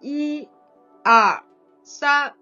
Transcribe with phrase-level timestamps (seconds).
[0.00, 0.48] 一、
[1.04, 1.42] 二、
[1.82, 2.32] 三，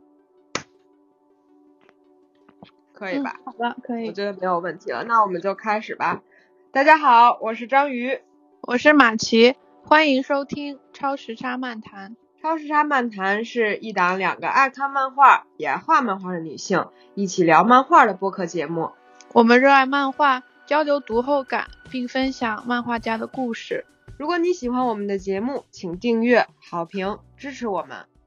[2.92, 3.34] 可以吧？
[3.44, 4.12] 好的，可以我。
[4.12, 6.22] 觉得没有问题了，那我们就开始吧。
[6.70, 8.20] 大家好，我是章鱼。
[8.60, 12.16] 我是马奇，欢迎收听超时差漫谈。
[12.40, 16.86] 超时差漫谈是一档两个爱看漫画也爱画漫画的女性
[17.16, 18.92] 一起聊漫画的播客节目。
[19.32, 23.84] 我们热爱漫画，交流读后感，并分享漫画家的故事。
[24.16, 28.17] 如果你喜欢我们的节目，请订阅、好评支持我们。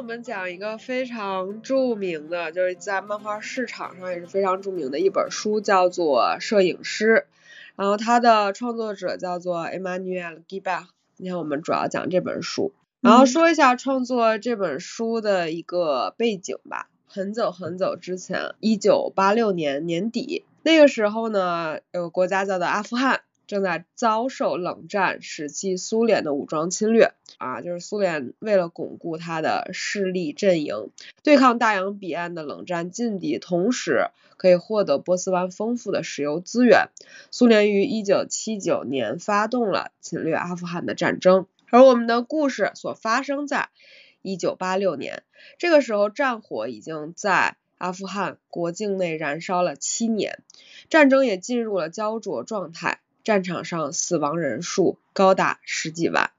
[0.00, 7.26] 我们讲一个非常著名的，就是在漫画市场上也是非常著名的一本书，叫做《摄影师》，
[7.76, 10.86] 然后它的创作者叫做 Emmanuel Guibert。
[11.16, 16.88] 今天我们主要讲这本书，然后说一下创作这本书的一个背景吧。
[17.06, 23.20] 很久很久之前，一九八六年年底，那个时候呢，有个国家叫做阿富汗。
[23.50, 30.90] 正在遭受冷战时期苏联的武装侵略啊，就是苏联为了巩固它的势力阵营，
[31.24, 36.90] 对抗大洋彼岸的冷战劲敌，同时可以获得波斯湾丰富的石油资源，
[37.32, 41.46] 苏联于一九七九年发动了侵略阿富汗的战争。
[41.70, 43.70] 而我们的故事所发生在
[44.22, 45.24] 一九八六年，
[45.58, 50.38] 这个时候战火已经在阿富汗国境内燃烧了七年，
[50.88, 53.00] 战争也进入了焦灼状态。
[53.30, 56.32] 战场上死亡人数高达十几万。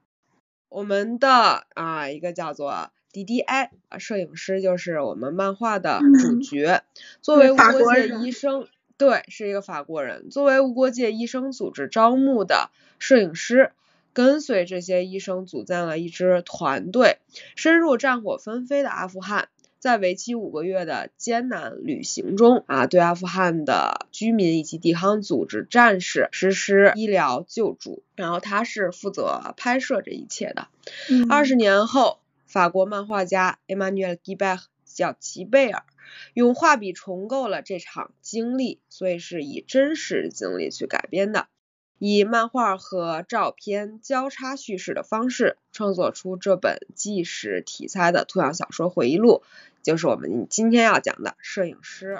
[0.68, 6.82] 我们的啊一个叫做 DDI 啊摄影师就是我们漫画的主角，
[7.22, 8.68] 作为无国界医生，
[8.98, 10.28] 对，是一个法国人。
[10.28, 12.68] 作为无国界医生组织招募的
[12.98, 13.72] 摄影师，
[14.12, 17.20] 跟随这些医生组建了一支团队，
[17.56, 19.48] 深入战火纷飞的阿富汗。
[19.82, 30.68] 在为期五个月的艰难旅行中啊，对阿富汗的居民以及抵抗组织战士实施医疗救助，然后他是负责拍摄这一切的。
[31.28, 35.82] 二十、嗯、年后，法国漫画家 Emmanuel Guibert 叫吉贝尔
[36.32, 41.48] 用画笔重构了这场经历，所以是以真实经历去改编的。
[42.04, 49.44] 以漫画和照片交叉叙事的方式创作出这本纪实题材的图像小说回忆录，
[49.84, 52.16] 就是我们今天要讲的《摄影师》。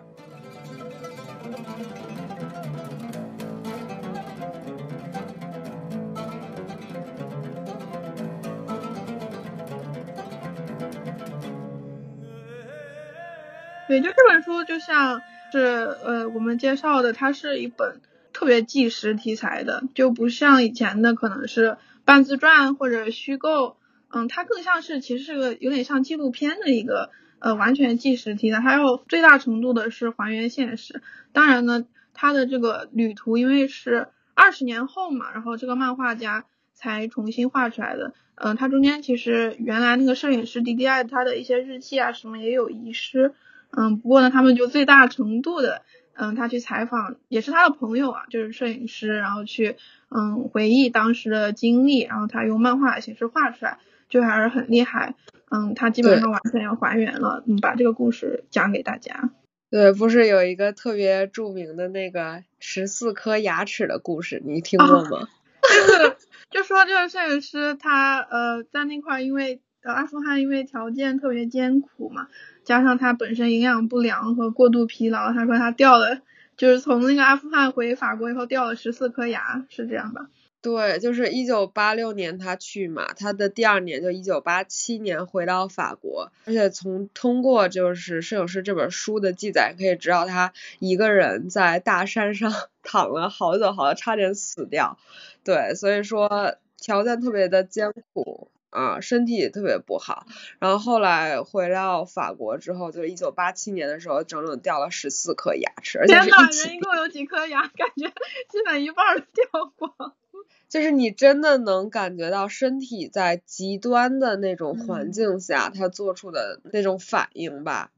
[13.88, 15.20] 对，就这本书就像
[15.50, 15.59] 是
[16.04, 18.00] 呃我们介绍的，它是一本。
[18.42, 23.76] 特别纪实题材的，就不像以前的可能是半自传或者虚构，
[24.10, 31.02] 嗯，它更像是其实是个有点像纪录片的一个呃完全纪实题材，它要最大程度的是还原现实。
[31.32, 36.44] 当然呢，它的这个旅途因为是二十年后嘛，然后这个漫画家
[36.75, 43.34] 才重新画出来的，嗯、它中间其实原来那个摄影师 DDI 他的一些日记啊什么也有遗失，
[43.70, 45.82] 嗯，不过呢，他们就最大程度的。
[46.14, 49.76] 嗯，他去采访也是他的朋友啊，就是摄影师，然后去
[50.10, 53.78] 嗯回忆当时的经历，然后他用漫画的形式画出来，
[54.08, 55.14] 就还是很厉害。
[55.50, 59.30] 嗯，他基本上完全要还原了，嗯，把这个故事讲给大家。
[59.70, 65.28] 对，不是有一个特别著名的那个十四颗牙齿的故事，你听过吗？
[65.62, 65.68] 就
[66.08, 66.16] 是
[66.50, 72.28] 就说这个摄影师他呃在那块因为呃阿富汗因为条件特别艰苦嘛。
[72.64, 76.20] 加上他本身营养不良和过度疲劳，他说他掉了，
[76.56, 80.28] 就是从那个阿富汗回法国以后掉了十四颗牙，是这样吧？
[80.60, 92.52] 对，就是一九八六年他去嘛，他的第二年就一九八七年回到法国，而且从通过就是摄影师这本书的记载可以知道，他一个人在大山上
[92.84, 94.98] 躺了好久好久，差点死掉。
[95.42, 98.48] 对，所以说条件特别的艰苦。
[98.72, 100.26] 啊，身体也特别不好，
[100.58, 106.69] 然后后来回到法国之后，就是一九八七年的时候，整整掉了十四颗牙齿，而且是一起。
[106.69, 107.62] 人一共有几颗牙？
[107.76, 108.08] 感觉
[108.48, 110.14] 基本一半都掉光。
[110.70, 117.90] 就是你真的能感觉到身体在极端的那种环境下，它做出的那种反应吧。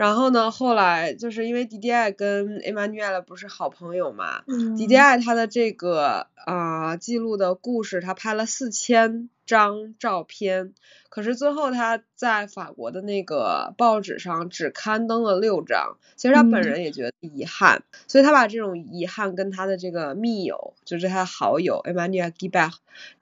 [0.00, 10.72] 然后呢，后来就是因为 D D I 跟 Emmanuel 不是好朋友嘛、嗯 d D I 他的这个啊、呃记录的故事，他拍了四千张照片，
[11.10, 16.64] 可是最后他在法国的那个报纸上只刊登了六张，其实他本嗯。
[16.64, 22.72] 人也觉得遗憾，所以他把这种遗憾跟他的这个密友，就是他的好友 Emmanuel Guibert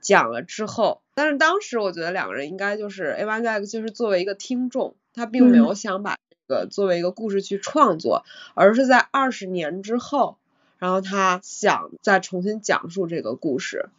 [0.00, 8.25] 讲了之后，但是当时我觉得两个人应该就是 Emmanuel 就是作为一个听众，他并没有想把这个作为一个故事去创作，
[8.55, 10.39] 而是在二十年之后，
[10.79, 13.91] 然后他想再重新讲述这个故事，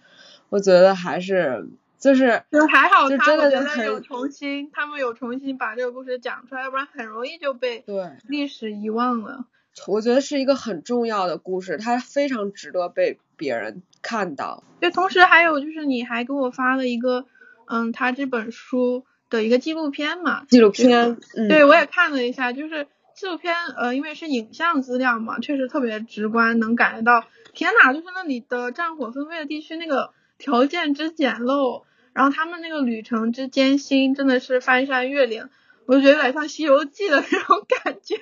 [0.49, 1.69] 我觉得还是
[1.99, 8.11] 就是就还好他我觉得有重新，他们有重新把这个故事讲出来，要不然很容易就被对。
[8.27, 9.45] 历史遗忘了。
[9.87, 14.63] 我觉得是一个很重要的故事，它非常值得被别人看到。
[14.81, 17.25] 对，同时还有就是你还给我发了一个，
[17.65, 31.83] 嗯，他这本书的一个纪录片嘛，纪录片，嗯，对我也看了一下，就是纪录片，呃，因为是影像资料嘛，确实特别直观，能感觉到，天呐，就是那里的战火纷飞的地区，那个条件之简陋，
[32.13, 35.49] 然后他们那个旅程之艰辛，真的是翻山越岭。
[35.85, 38.15] 我就觉得有点像《西游记》的那种感觉，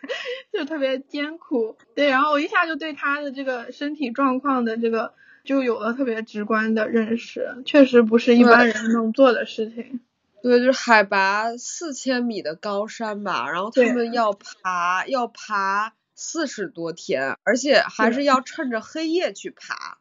[0.53, 1.75] 就特别艰苦。
[1.95, 5.11] 对，然后我一下就对他的这个身体状况的这个
[5.43, 9.99] 就有了特别直观的认识，确实不是一般人能做的事情。
[10.41, 19.97] 对，就是海拔四千米的高山吧，然后他们要爬，要爬四十多天，而且还是要趁着黑夜去爬。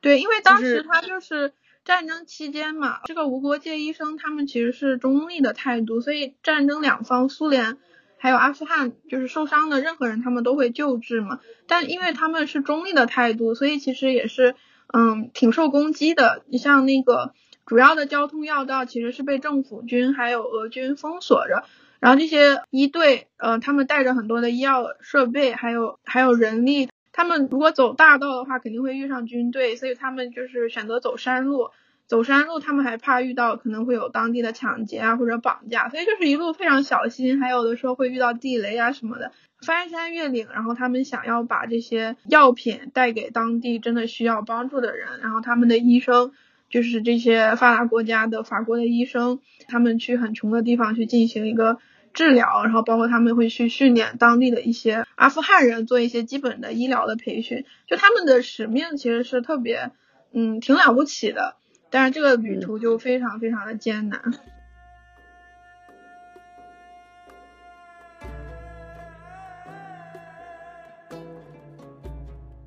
[0.00, 1.52] 对，因为当时他就是
[1.84, 7.78] 战争期间嘛，这个无国界医生他们其实是中立的态度，所以战争两方苏联
[8.18, 14.54] 还有阿富汗就是受伤的任何人他们都会救治嘛，但因为他们是中立的态度，所以其实也是
[14.92, 16.42] 嗯挺受攻击的。
[16.48, 17.34] 你像那个
[17.66, 21.64] 主要的交通要道其实是被政府军还有俄军封锁着。
[22.00, 31.70] 然后这些医队，呃，他们带着很多的医药设备，还有还有人力，他们如果走大道的话，肯定会遇上军队，所以他们就是选择走山路。
[32.06, 39.32] 走山路，他们还怕遇到可能会有当地的抢劫啊或者绑架，所以就是一路非常小心，还有的时候会遇到地雷啊什么的。
[39.64, 46.32] 翻山越岭，然后他们想要把这些药品带给当地真的需要帮助的人，然后他们的医生
[46.70, 51.78] 就是这些发达国家的法国的医生，他们去很穷的地方去进行一个
[52.12, 59.90] 治疗，然后包括他们会去训练当地的一些阿富汗人做一些基本的医疗的培训，就他们的使命其实是特别，
[60.32, 61.56] 嗯，挺了不起的。
[61.90, 64.20] 但是这个旅途就非常非常的艰难。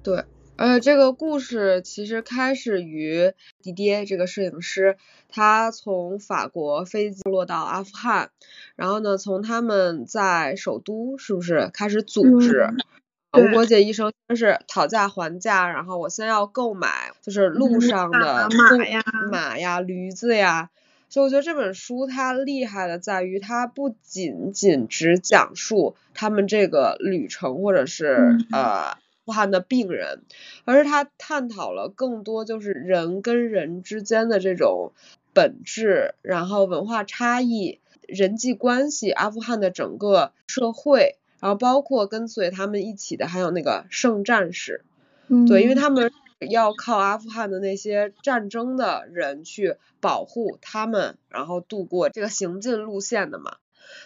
[0.01, 0.23] 对，
[0.57, 4.97] 呃，这个故事其实开始于迪迪这个摄影师，
[5.29, 8.31] 他从法国飞机落到阿富汗，
[8.75, 12.67] 然后呢，从他们在首都是不是开始组织？
[13.33, 20.71] 无国界医生就是讨价还价，然后我先要购买，就是路上的马呀马呀、驴子呀。
[21.09, 30.21] 所以我觉得这本书它厉害的在于，它不仅仅只讲述他们这个旅程，或者是嗯呃阿富汗的病人，
[30.63, 34.93] 而是他探讨了更多就是人跟人之间的这种
[35.33, 44.85] 本质，然后文化差异、人际关系，阿富汗的整个社会，然后包括跟随他们一起的还有那个圣战士，
[45.27, 46.09] 嗯，对，因为他们
[46.49, 53.57] 要靠阿富汗的那些战争的人去保护他们，然后度过这个行进路线的嘛。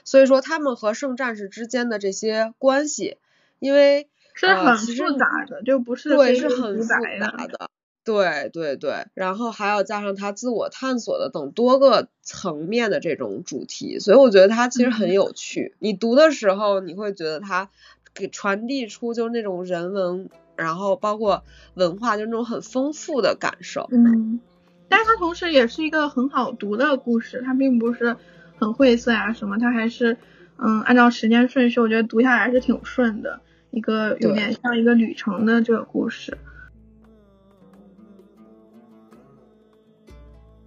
[0.04, 3.18] 所以说他们和圣战士之间的这些关系，
[3.60, 4.10] 因为
[4.48, 7.00] 是很复杂的，就不是对是很复杂
[7.48, 7.70] 的。
[8.04, 15.76] 对对对，然后还要加上他自我探索的等多个层面的这种主题，所以我觉得它其实很嗯有趣。
[15.78, 17.70] 你读的时候，你会觉得它
[18.16, 21.44] 给传递出就是那种人文，然后包括
[21.76, 23.88] 文化，就是那种很丰富的感受。
[23.92, 24.42] 嗯，
[24.90, 28.18] 但是它同时也是一个很好读的故事，它并不是
[28.58, 30.18] 很晦涩啊什么，它还是
[30.58, 36.38] 嗯按照时间顺序，我觉得读下来还是挺顺的，一个有点像一个旅程的这个故事。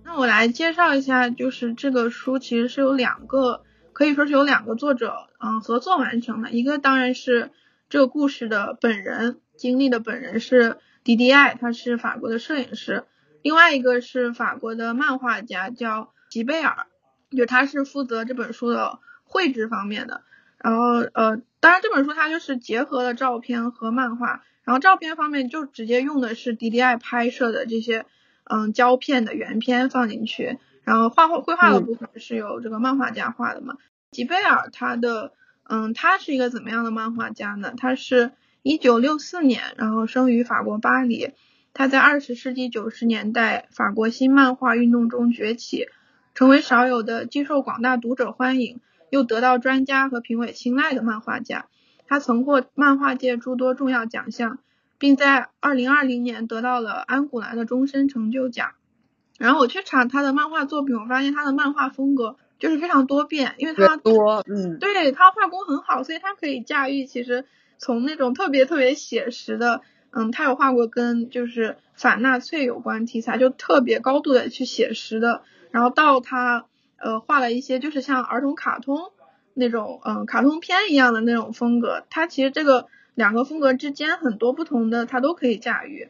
[0.04, 7.50] 那我来介绍一下，就是这个书其实是有两个，可以说是有两个作者嗯合作完成的，一个当然是
[7.88, 13.04] 这个故事的本人经历的本人是 D D I，他是法国的摄影师，
[13.42, 16.86] 另外一个是法国的漫画家叫吉贝尔，
[17.30, 20.22] 就他是负责这本书的绘制方面的。
[20.58, 28.04] 然后呃，当然这本书它就是结合了照片和漫画，然后照片方面就直接用的是 D D I 拍摄的这些
[28.44, 33.78] 嗯胶片的原片放进去，然后画画绘画的嗯部分是由这个漫画家画的嘛。
[34.10, 35.32] 吉贝尔他的
[35.66, 37.72] 嗯，他是一个怎么样的漫画家呢？
[37.78, 41.30] 他是一九六四年，然后生于法国巴黎。
[41.72, 45.86] 他在二十世纪九十年代法国新漫画运动中崛起，
[46.34, 48.80] 成为少有的既受广大读者欢迎，
[49.14, 51.66] 又得到专家和评委青睐的漫画家。
[52.08, 54.58] 他曾获漫画界诸多重要奖项，
[54.98, 58.72] 并在二零二零年得到了安古兰的终身成就奖。
[59.38, 62.36] 然后我去查他的漫画作品，我发现他的漫画风格。
[62.56, 67.04] 就是非常多变，因为他多，嗯，对他画工很好，所以他可以驾驭。
[67.04, 67.44] 其实
[67.78, 75.42] 从那种特别特别写实的，嗯，他有画过跟就是反纳粹有关题材，就特别高度的去写实的，
[75.72, 76.66] 然后到他
[77.04, 79.12] 呃画了一些就是像儿童卡通
[79.52, 82.04] 那种，嗯，卡通片一样的那种风格。
[82.08, 86.08] 他其实这个两个风格之间很多不同的，他都可以驾驭。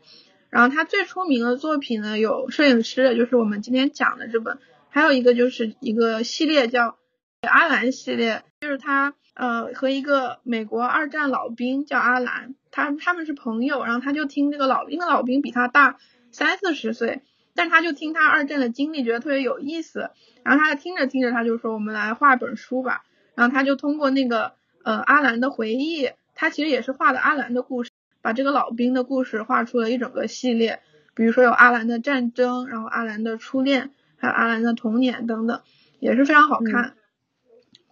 [0.50, 4.58] 然后他最出名的作品呢，有摄影师，就是我们今天讲的这本。
[4.88, 6.96] 还有一个就是一个系列叫
[7.40, 15.98] 阿兰系列，就是他呃和一个美国二战老兵叫阿兰，他他们是朋友，然后他就听这个老兵，那个老兵比他大
[16.30, 17.22] 三四十岁，
[17.56, 20.10] 但他就听他二战的经历，觉得特别有意思，
[20.44, 23.02] 然后他听着听着他就说我们来画本书吧，
[23.34, 24.52] 然后他就通过那个
[24.84, 27.90] 呃阿兰的回忆，他其实也是画的阿兰的故事，
[28.22, 30.80] 把这个老兵的故事画出了一整个系列，
[31.14, 33.90] 比如说有阿兰的战争，然后阿兰的初恋。
[34.16, 35.60] 还有阿兰的童年等等，
[35.98, 36.94] 也是非常好看。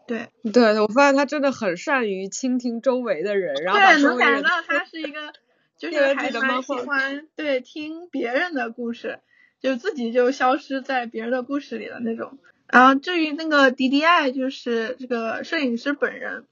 [0.06, 5.35] 对，对，我发现他真的很善于倾听周围的人，然后对，能感觉到他是一个，
[5.76, 9.18] 就是还蛮喜欢对听别人的故事，
[9.62, 12.38] 就自己就消失在别人的故事里的那种。
[12.66, 16.47] 然后至于那个 D D I，就是这个摄影师本人，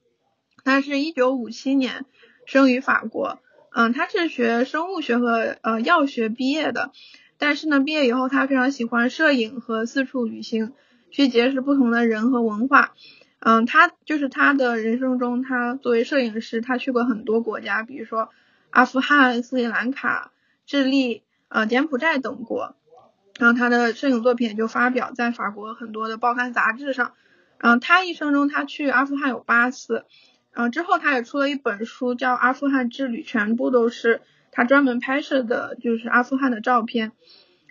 [0.63, 2.05] 他是一九五七年
[2.45, 3.39] 生于法国，
[3.73, 6.91] 嗯，他是学生物学和呃药学毕业的。
[7.37, 10.73] 但是呢，毕业以后他非常喜欢摄影和四处旅行，
[11.09, 12.93] 去结识不同的人和文化。
[13.39, 18.29] 嗯，他就是他的人生中，他作为摄影师，他去过很多国家，比如说
[18.69, 20.31] 阿富汗、斯里兰卡、
[20.67, 22.75] 智利、呃柬埔寨等国。
[23.39, 27.13] 然后他的摄影作品就发表在法国很多的报刊杂志上。
[27.59, 30.05] 嗯，他一生中他去阿富汗有八次。
[30.53, 34.21] 嗯，之后他也出了一本书叫《阿富汗之旅》，全部都是。
[34.53, 37.13] 他专门拍摄的就是阿富汗的照片，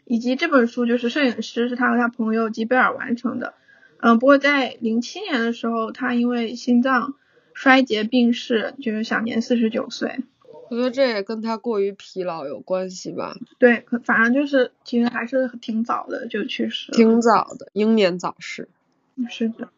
[0.07, 3.52] 以及这本书就是摄影师是他和他朋友吉贝尔完成的。
[3.99, 7.17] 嗯，不过在零七年的时候，他因为心脏
[7.52, 10.21] 衰竭病逝，就是享年四十九岁。
[10.71, 13.37] 我觉得这也跟他过于疲劳有关系吧。
[13.59, 16.93] 对，反正就是其实还是挺早的就去世。
[16.93, 18.69] 挺早的，英年早逝。
[19.29, 19.69] 是的，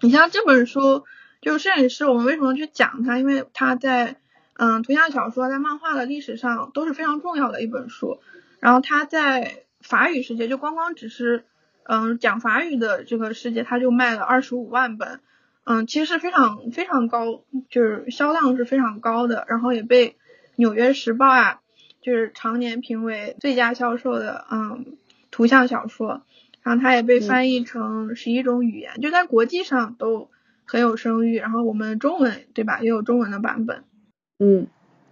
[0.00, 1.04] 你像这本书，
[1.40, 3.18] 就摄影师，我们为什么去讲他？
[3.18, 4.18] 因为他在。
[4.54, 8.20] 嗯，图像小说在漫画的历史上都是非常重要的一本书。
[8.60, 11.46] 然后它在法语世界，就光光只是
[11.84, 15.20] 嗯讲法语的这个世界，它就卖了二十五万本。
[15.64, 19.46] 嗯，其实是非常非常高，就是销量是非常高的。
[19.48, 20.16] 然后也被
[20.62, 21.60] 纽约时报啊，
[22.00, 24.96] 就是常年评为最佳销售的嗯
[25.32, 26.22] 图像小说。
[26.62, 30.30] 然后它也被翻译成十一种语言，就在国际上都
[30.64, 31.36] 很有声誉。
[31.36, 33.82] 然后我们中文对吧，也有中文的版本。
[34.38, 34.68] 嗯，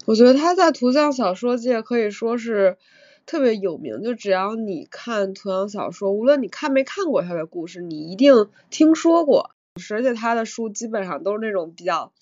[0.06, 2.78] 我觉得他在图像小说界可以说是
[3.26, 4.00] 特别有名。
[4.04, 9.50] 就只要你看图像小说，无论你看没看过他的故事，你一定听说过。
[9.90, 12.12] 而且他的书基本上都是那种比较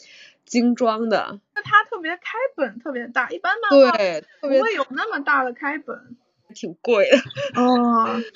[0.48, 1.40] 精装的。
[1.54, 3.98] 那它特别开本特别大，一般漫画
[4.40, 6.16] 不会有那么大的开本，
[6.54, 7.60] 挺贵的。
[7.60, 8.20] 哦。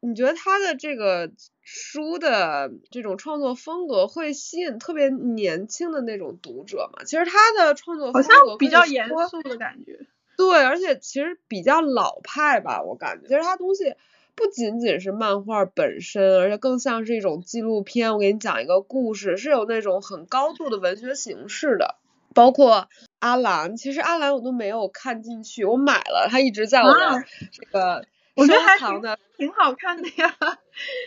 [0.00, 1.30] 你觉得他的这个
[1.60, 7.02] 书的这种创作风格会吸引特别年轻的那种读者吗？
[7.04, 10.06] 其实他的创作好像比较严肃的感觉。
[10.38, 13.26] 对，而且其实比较老派吧，我感觉。
[13.26, 13.94] 其实他东西
[14.36, 18.12] 不仅仅是漫画本身，而且更像是一种纪录片。
[18.12, 21.96] 我给你讲一个故事，是有那种很高度的文学形式的。
[22.34, 22.88] 包括
[23.20, 28.04] 阿兰，其实阿兰我都没有看进去，我买了，它一直在我的这个。
[28.34, 30.34] 我觉得还藏的 挺好看的呀，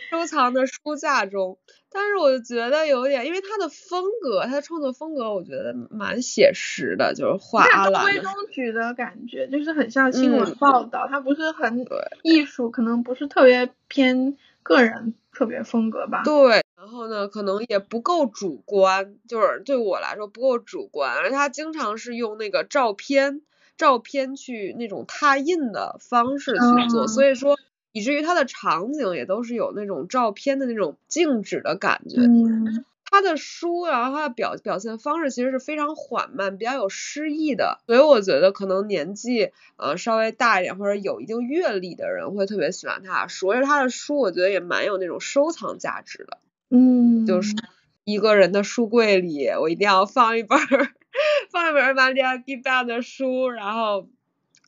[0.09, 1.57] 收藏的书架中。
[1.89, 8.03] 但是我觉得有点，因为他的风格，他的创作风格，我觉得蛮写实的，就是画阿兰。
[8.03, 11.85] 中规中矩的感觉，就是很像新闻报道，它不是很
[12.23, 16.21] 艺术，可能不是特别偏个人特别风格吧。
[16.23, 23.41] 对，然后呢，可能也不够主观，就是对我来说不够主观，而他经常是用那个照片。
[23.77, 27.57] 照片去那种拓印的方式去做，所以说
[27.91, 32.19] 以至于它的场景也都是有那种照片的那种静止的感觉。
[32.19, 37.79] 嗯，他的书，然后他的表表现方式其实是非常缓慢，比较有诗意的。
[37.85, 46.39] 所以我觉得可能年纪呃稍微大一点或者有一定阅历的人会特别喜欢他的书，而且他的书我觉得也蛮有那种收藏价值的。
[46.69, 47.55] 嗯，就是。
[48.03, 50.57] 一个人的书柜里，我一定要放一本
[51.51, 54.07] 放一本玛利亚·吉巴的书，然后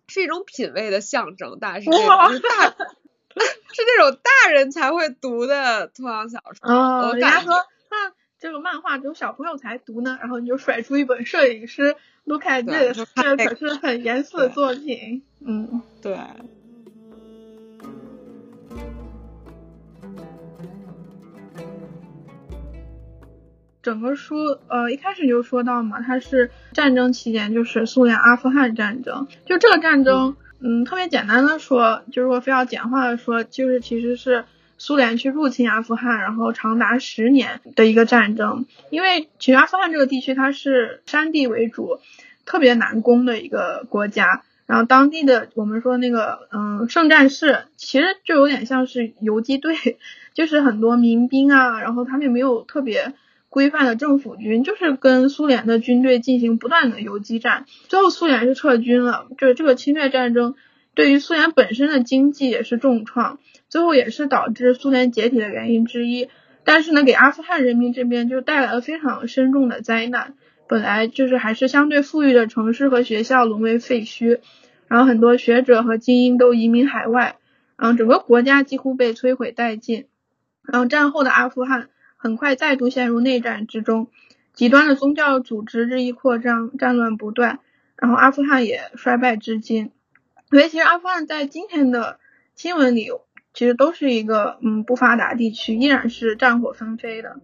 [0.08, 2.50] 是一种品味的象征，但是这种是大
[3.72, 6.72] 是那种大人才会读的图像小说。
[6.72, 7.54] 哦，我感人家说
[7.90, 11.96] 那这个漫画只有小朋友才读呢，然后你就甩出一本摄影师
[12.26, 15.24] Look at this，就看这这可是很严肃的作品。
[15.40, 16.18] 嗯，对。
[23.82, 24.36] 整个书
[24.68, 34.46] 呃一开始就说到嘛，它是战争期间就是苏联阿富汗战争，就这个战争，嗯，特别简单的说，就是说非要简化的说，就是其实是
[34.78, 38.66] 苏联去入侵阿富汗，然后长达十年的一个战争。
[38.90, 42.00] 因为其实阿富汗这个地区它是山地为主，
[42.46, 44.44] 特别难攻的一个国家。
[44.66, 49.76] 然后当地的我们说那个嗯圣战士，其实就有点像是游击队，
[50.36, 53.14] 就是很多民兵啊，然后他们也没有特别
[53.50, 57.66] 规范的政府军，就是跟苏联的军队进行不断的游击战。
[57.88, 60.56] 最后苏联是撤军了，就是这个侵略战争
[60.94, 66.30] 对于苏联本身的经济也是重创，最后也是导致苏联解体的原因之一。
[66.64, 70.36] 但是呢，给阿富汗人民这边就带来了非常深重的灾难。
[70.68, 74.40] 本来就是还是相对富裕的城市和学校沦为废墟，
[74.88, 77.38] 然后很多学者和精英都移民海外，
[77.76, 80.06] 然后整个国家几乎被摧毁殆尽。
[80.62, 81.90] 然后战后的阿富汗
[82.22, 84.10] 很快再度陷入内战之中，
[84.54, 87.60] 极端的宗教组织日益扩张，战乱不断，
[87.96, 89.92] 然后阿富汗也衰败至今。
[90.50, 92.20] 所以其实阿富汗在今天的
[92.56, 93.08] 新闻里，
[93.54, 97.38] 其实都是一个嗯不发达地区，依然是战火纷飞的。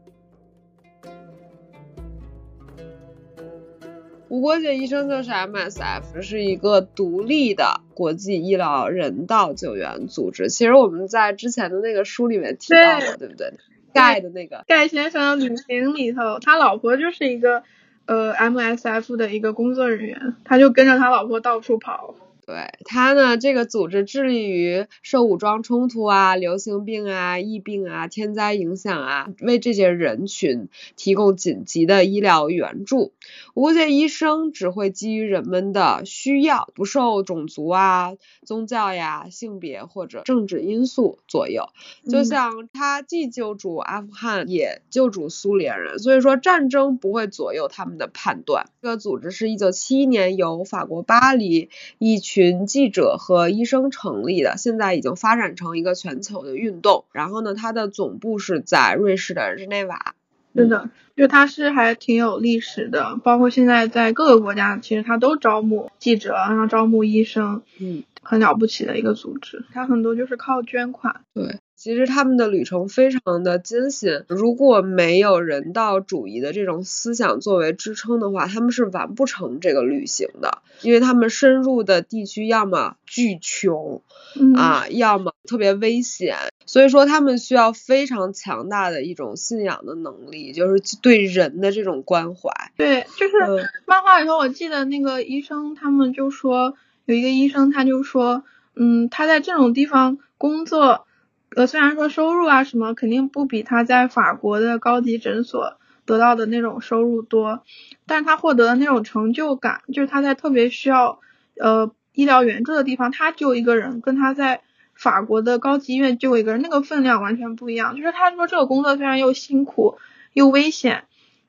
[4.27, 10.50] 吴国界医生就是 MSF，是一个独立的国际医疗人道救援组织。
[10.50, 13.53] 其实我们在之前的那个书里面提到过，对不对？
[13.96, 17.64] 盖的那个盖先生旅行 里头，他老婆就是一个
[18.06, 22.16] 呃 MSF 的一个工作人员，他就跟着他老婆到处跑。
[22.46, 33.14] 对他呢，这个组织致力于受武装冲突啊、流行病啊、疫病啊、天灾影响啊，为这些人群提供紧急的医疗援助。
[33.56, 38.14] 无国界医生只会基于人们的需要，不受种族啊、
[38.46, 41.70] 宗教呀、性别或者政治因素左右。
[42.08, 48.68] 就像他既救助阿富汗，也救助苏联人，所以说战争不会左右他们的判断。
[48.84, 57.06] 这个组织是一九七一年由法国巴黎一群记者和医生成立的，现在已经发展成一个全球的运动。
[57.14, 60.16] 然后呢，它的总部是在瑞士的日内瓦。
[60.54, 69.64] 是的，就它是还挺有历史的，包括现在在各个国家，其实它都招募记者，然后招募医生，嗯，很了不起的一个组织。
[69.72, 71.22] 它很多就是靠捐款。
[71.34, 84.02] 对，其实他们的旅程非常的艰辛，如果没有人道主义的这种思想作为支撑的话，他们是完不成这个旅行的，因为他们深入的地区要么巨穷，
[84.36, 92.50] 嗯、啊，要么特别危险，所以说他们需要非常强大的一种信仰的能力，就是对人的这种关怀。
[92.78, 93.64] 对，就是嗯。
[93.86, 96.74] 漫画里头，我记得那个医生他们就说，
[97.06, 98.44] 有一个医生他就说，
[98.76, 101.06] 嗯，他在这种地方工作，
[101.55, 107.63] 呃，虽然说收入啊什么肯定不比他在法国的高级诊所得到的那种收入多，
[108.05, 111.20] 但是他获得的那种成就感，就是他在特别需要
[111.59, 114.61] 呃医疗援助的地方，他救一个人，跟他在
[114.94, 117.96] 法国的高级医院救一个人，那个分量完全不一样。
[117.96, 119.98] 就是他说这个工作虽然又辛苦
[120.33, 121.05] 又危险。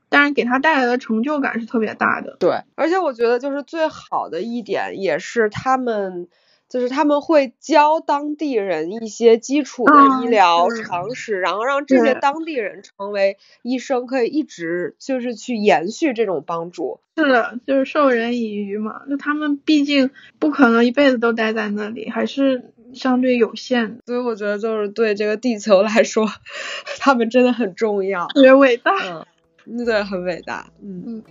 [0.08, 2.36] 但是给他带来的成就感是特别大的。
[2.38, 6.28] 对，而且我觉得就是最好的一点，也是他们，
[6.68, 17.00] 就是他们会教当地人一些基础的医疗常识，然后让这些当地人成为医生，可以一直就是去延续这种帮助。
[17.16, 19.02] 是的，就是授人以渔嘛。
[19.08, 24.02] 那他们毕竟不可能一辈子都待在那里，还是相对有限的。
[24.06, 26.26] 所以我觉得就是对这个地球来说，
[27.00, 28.92] 他们真的很重要，特别伟大。
[29.04, 29.26] 嗯。
[29.84, 31.22] 对，很伟大，嗯嗯。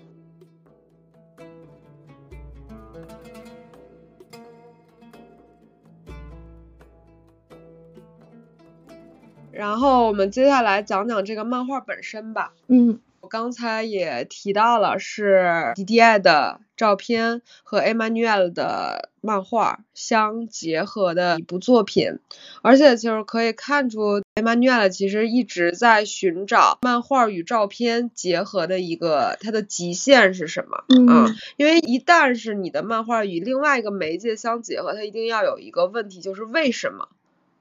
[9.56, 12.52] 然后我们接下来讲讲这个漫画本身吧。
[12.68, 22.20] 嗯，我刚才也提到了，是 D D I 的照片和 Emmanuel 的漫画相结合的一部作品，
[22.62, 30.84] 而且就是可以看出 Emmanuel 其实一直在寻找漫画与照片结合的一个它的极限是什么。
[30.90, 37.08] 嗯，嗯因为一旦是你的漫画与另外一个媒介相结合，它一定要有一个问题，就是为什么？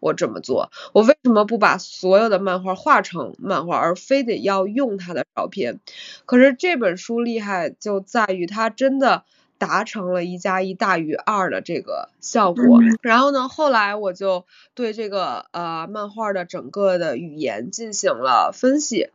[0.04, 0.70] 我这么做？
[0.92, 5.80] 我为什么不把所有的漫画画成漫画，而非得要用他的照片？
[6.26, 9.24] 可是这本书厉害就在于它真的。
[9.56, 19.08] 达成了一加一大于二的这个效果，然后呢，后来我就对这个呃漫画的整个的语言进行了分析，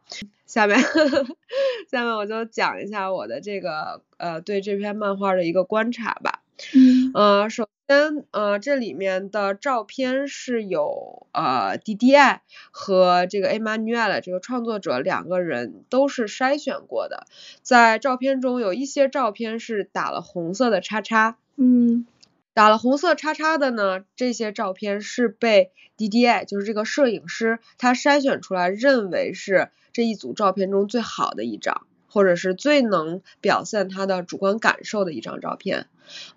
[0.47, 0.79] 下面
[1.91, 6.39] 下面我就讲一下我的这个呃对这篇漫画的一个观察吧，
[6.73, 7.67] 嗯呃首。
[7.89, 17.25] 先，呃，这里面的照片是有呃 D D I 和这个 Emmanuel 这个创作者两个人都是筛选过的，
[17.63, 22.05] 在照片中有一些照片是打了红色的叉叉，嗯，
[22.53, 31.87] 打了红色叉叉的呢，这些照片是被 D D I 就是这个摄影师他筛选出来，认为是这一组照片中最好的一张。
[32.09, 35.87] 或者是最能表现他的主观感受的一张照片，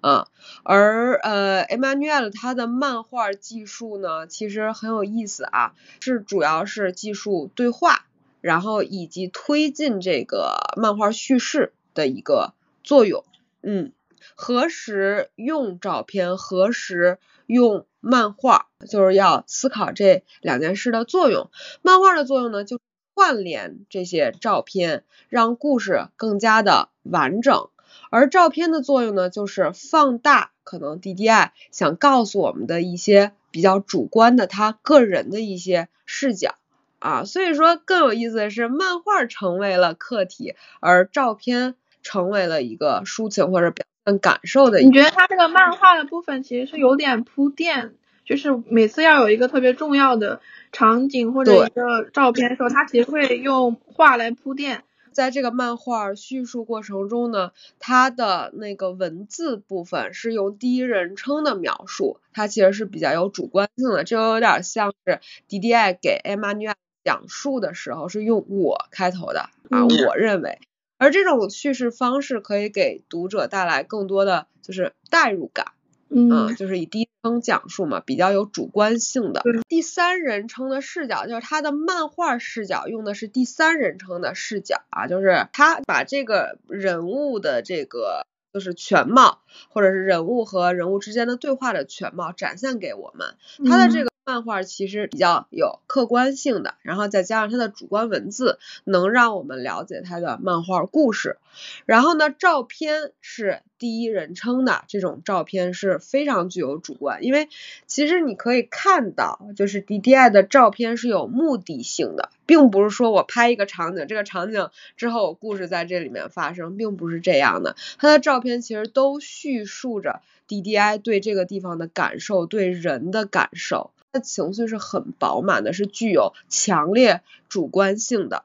[0.00, 0.28] 啊，
[0.62, 8.04] 而呃，Emmanuel 他的漫画技术呢，其实很有意思啊，是主要是技术对话，
[8.40, 12.52] 然后以及推进这个漫画叙事的一个
[12.84, 13.24] 作用，
[13.62, 13.92] 嗯，
[14.34, 21.50] 何时用照片，何时用漫画，就是要思考这两件事的作用。
[21.80, 22.78] 漫画的作用呢，就。
[23.14, 27.68] 串联这些照片，让故事更加的完整。
[28.10, 36.54] 而照片的作用呢，就是放大可能 D D I 想告诉我们的一些比较主观的他个人的一些视角
[36.98, 37.24] 啊。
[37.24, 44.80] 所以说更有意思的是，漫画成为了客体，而照片成为了一个抒情或者表现感受的。
[44.80, 47.94] 你觉得他这个漫画的部分其实是有点铺垫，
[48.24, 50.40] 就是每次要有一个特别重要的。
[50.74, 54.84] 场景或者一个照片的时候，他其实会用画来铺垫。
[55.12, 66.72] 在这个漫画叙述过程中呢，它的那个文字部分是用第一人称的描述，它其实是比较有主观性的，这有点像是 D D I 给 Emmanuel
[67.04, 70.58] 讲述的时候是用我开头的啊，我认为，
[70.96, 75.72] 而这种叙事方式可以给读者带来更多的就是代入感。
[76.14, 79.42] 嗯，就是以第一人称讲述嘛，比较有主观性的。
[79.68, 93.34] 第三人称的视角，就是他的漫画视角用的是第三人称的视角啊，就是他把这个人物的这个就是全貌，或者是人物和人物之间的对话的全貌展现给我们。
[93.68, 94.11] 他的这个。
[94.24, 101.38] 漫画其实比较有客观性的，然后再加上它的主观文字，能让我们了解它的漫画故事。
[101.86, 107.48] 然后呢，照片是第一人称的，这种照片是非常具有主观，因为
[107.86, 117.74] 其实你可以看到，就是 D D I 的照片是有目的性的，并不是说我拍一个场景，这个场景之后我故事在这里面发生，并不是这样的。
[117.98, 123.90] 它的照片其实都叙述着 D D I 对这个地方的感受，对人的感受。
[124.12, 128.44] 的情绪是很饱满的，是具有强烈主观性的，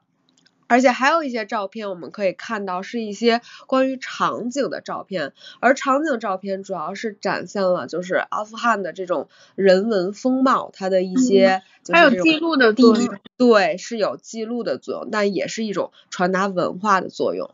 [0.67, 17.51] 而且还有一些照片我们可以看到是一些关于场景的照片，而场景照片主要是展现了就是阿富汗的这种人文风貌，它的一些还有记录的作用，对，是有记录的作用，但也是一种传达文化的作用。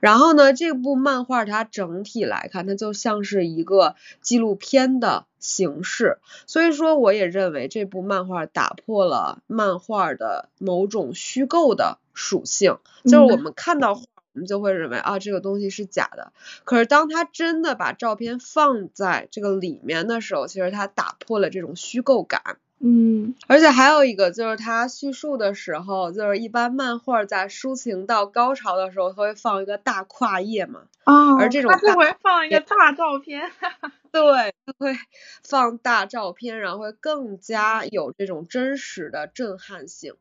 [0.00, 14.02] 然后呢，这部漫画它整体来看，它就像是一个纪录片的形式，所以说我也认为这部漫画打破了漫画的某种虚构的属性，就是我们看到画，
[14.34, 16.32] 我们就会认为啊这个东西是假的，
[16.64, 22.58] 可是当他真的把照片放在这个里面的时候，其实他打破了这种虚构感。
[22.84, 30.80] 嗯，而且还有一个就是他叙述的时候，就是一般漫画在抒情到高潮的时候，他会放一个大跨页嘛。
[31.04, 31.36] 哦。
[31.38, 33.48] 而这种他就会放一个大照片。
[34.10, 34.96] 对，他会
[35.44, 40.14] 放大照片，然后会更加有这种真实的震撼性。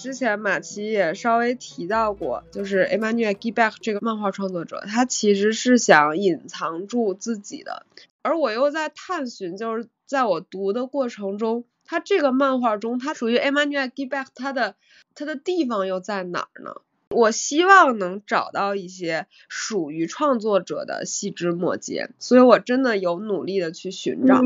[0.00, 7.84] 之前马奇也稍微提到过，就是 Emmanuel Gibek 这个漫画创作者，他其实是想隐藏住自己的。
[8.22, 14.74] 而我又在探寻，就是在我读的过程中，他这个漫画中，他属于 Emmanuel Gibek，他的
[15.14, 16.76] 他的地方又在哪儿呢？
[17.10, 24.36] 我希望能找到一些属于创作者的细枝末节，所以我真的有努力的去寻找。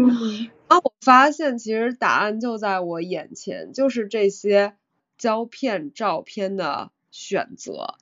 [0.67, 4.75] 啊，我发现其实答案就在我眼前，就是这些。
[5.19, 7.95] 胶片照片的选择，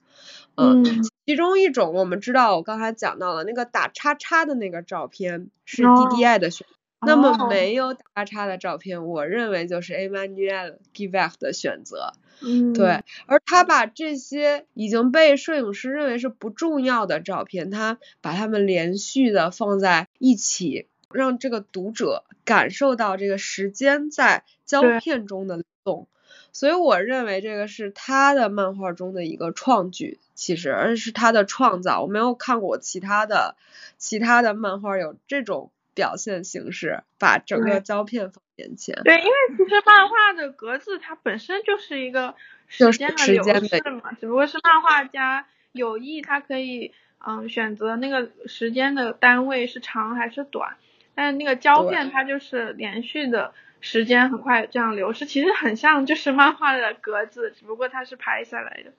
[0.55, 0.83] 嗯，
[1.25, 6.67] 其中一种我们知道，我刚才讲到了那个打叉叉的那个照片是 D D I 的选
[7.05, 12.13] 那么没有打叉叉的照片，我认为就是 Emmanuel g i v e c 的选择。
[12.41, 26.07] 嗯，对，而他把这些已经被摄影师认为是不重要的照片，他把它们连续的放在一起，让这个读者感受到这个时间在胶片中的流动。
[26.51, 32.01] 所以我认为这个是他的漫画中的一个创举，其实而是他的创造。
[32.01, 33.55] 我没有看过其他的
[33.97, 39.01] 其他的漫画有这种表现形式，把整个胶片放眼前。
[39.03, 42.35] 对，因为其实漫画的格子它本身就是一个
[42.67, 46.93] 时间的流逝嘛，只不过是漫画家有意他可以
[47.25, 50.77] 嗯选择那个时间的单位是长还是短，
[51.15, 53.53] 但是那个胶片它就是连续的。
[53.83, 58.93] 时间很快这样流逝，其实很像就是漫画的格子，只不过它是拍下来的。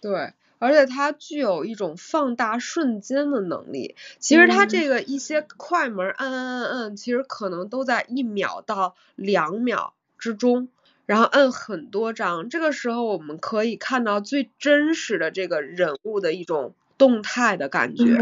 [0.00, 3.96] 对，而且它具有一种放大瞬间的能力。
[4.18, 10.68] 其实它这个一些快门按按按按，其实可能都在一秒到两秒之中，
[11.04, 12.48] 然后按很多张。
[12.48, 18.18] 这个时候我们可以看到最真实的这个人物的一种动态的感觉。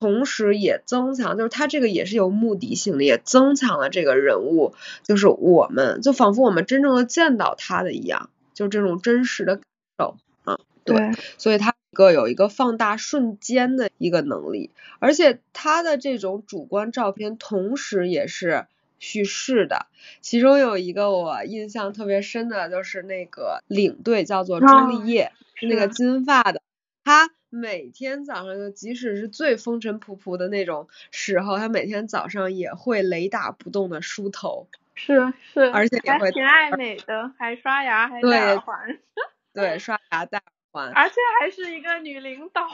[0.00, 9.64] 同时也增强，就是他这个也是有目的性的，也增强了这个人物，就是我们就仿佛我们真正的见到他的一样，就这种真实的感
[9.98, 18.66] 受啊，对，所以他一个有一个放大瞬间的一个能力，而且他的这种主观照片同时也是
[18.98, 19.86] 叙事的，
[20.20, 26.60] 其中有一个我印象特别深的就是那个领队叫做朱丽叶，是那个金发的，
[27.04, 27.30] 他。
[27.54, 38.98] 每天早上，就即使是最风尘仆仆的那种时候，他每天早上也会雷打不动的梳头，是是，而且也会挺爱美的，还刷牙，还戴耳环，
[39.54, 42.66] 对，刷牙戴耳环，而且还是一个女领导。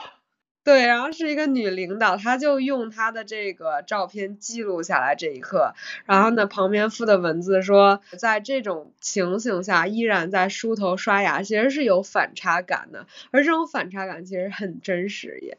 [0.63, 5.73] 对，然后是一个女领导，她就用她的这个照片记录下来这一刻，
[6.05, 15.57] 然后呢，旁边附的文字说，在这种情形下依然在梳头刷牙，其实是有反差感的，而这种反差感其实很真实也。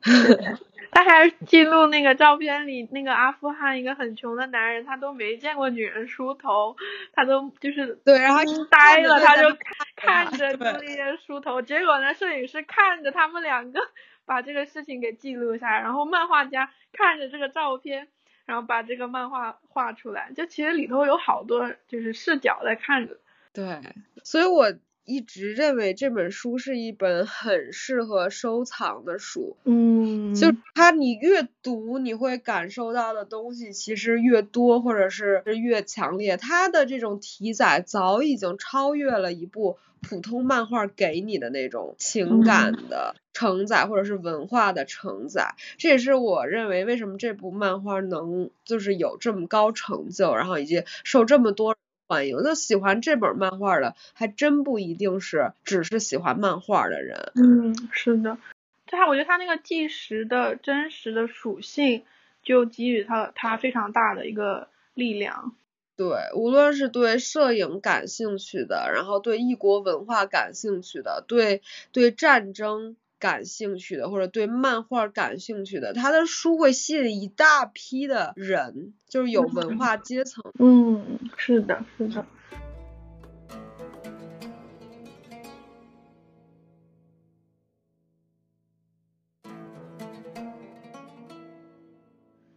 [0.90, 6.76] 他还记录那个照片里那个阿富汗一个很穷的男人，他都没见过女人梳头，
[7.12, 9.54] 他都就是对，然后呆了，他就
[9.96, 13.80] 看着朱丽叶梳头，结果呢，摄影师看着他们两个。
[14.28, 18.08] 把这个事情给记录下来，然后漫画家看着这个照片，
[18.44, 20.30] 然后把这个漫画画出来。
[20.36, 23.18] 就其实里头有好多就是视角在看着。
[23.54, 23.80] 对，
[24.22, 24.70] 所以我
[25.08, 29.56] 一直认为这本书是一本很适合收藏的书。
[29.64, 36.36] 嗯，就它你越读，你会感受到的东西其实越多，或者是越强烈。
[36.36, 43.16] 它的这种题材早已经超越了一部普通漫画给你的那种情感的。
[43.34, 51.76] 承载或者是文化的承载，这也是我认为为什么这部漫画能就是有这么高成就，然后以及受这么多
[52.08, 52.38] 欢迎。
[52.42, 57.32] 那喜欢这本漫画的，还真不一定是只是喜欢漫画的人。
[57.34, 58.38] 嗯，是的，
[58.86, 62.04] 他我觉得他那个纪实的真实的属性，
[62.42, 65.54] 就给予他他非常大的一个力量。
[65.96, 71.60] 对，无论是对摄影感兴趣的，然后对异国文化感兴趣的，对
[71.92, 72.96] 对战争。
[73.18, 80.44] 感兴趣的或者对漫画感兴趣的，他的书会吸引一大批的人，就是有文化阶层。
[80.58, 82.24] 嗯，是的，是的。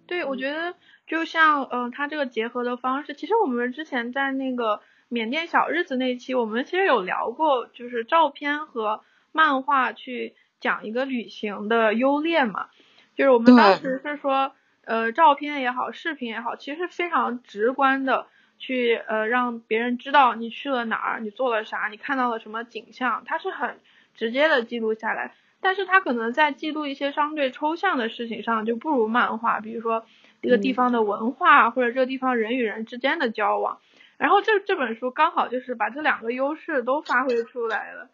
[0.05, 0.75] 对，我觉得
[1.07, 10.35] 就像呃，他这个结合的方式，其实我们之前在那个缅甸小日子那期，我们其实有聊过，就是照片和漫画去。
[10.61, 12.67] 讲一个旅行的优劣嘛，
[13.15, 14.53] 就是我们当时是说，
[14.85, 23.79] 呃，照片也好，视频也好，其实非常直观的去呃让别人知道你去了哪儿，你做了啥，你看到了什么景象，它是很
[24.15, 25.33] 直接的记录下来。
[25.63, 30.05] 但是它可能在记录一些相对抽象的事情上就不如漫画，比如说
[30.41, 33.79] 这个地方的文化或者这个地方人与人之间的交往。
[34.17, 38.09] 然后这这本书刚好就是把这两个优势都发挥出来了。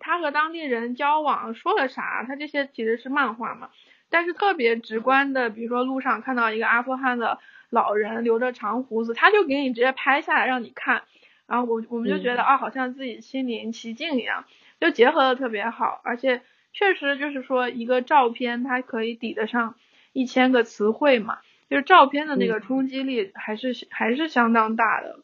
[0.00, 2.24] 他和当地人交往说了啥？
[2.26, 3.70] 他这些其实是漫画嘛，
[4.08, 11.02] 但是特别直观的，比如说路上看到一个阿富汗的老人留着长胡子，他就给你直接拍下来让你看，
[11.46, 14.46] 然后我我们就觉得啊，好像自己亲临其境一样，
[14.80, 19.74] 就结合的特别好，而且确实就是说一个照片它可以抵得上
[20.12, 25.20] 一千个词汇嘛，就是照片的那个冲击力还是还是相当大的。